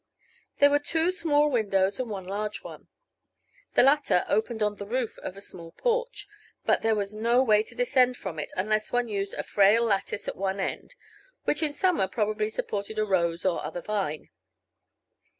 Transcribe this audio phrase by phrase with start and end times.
[0.57, 2.87] There were two small windows and one large one.
[3.75, 6.27] The latter opened upon the roof of a small porch,
[6.65, 10.27] but, there were no way to descend from it unless one used a frail lattice
[10.27, 10.95] at one end,
[11.43, 14.31] which in summer probably supported a rose or other vine.